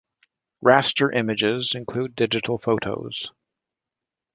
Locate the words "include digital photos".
1.75-3.29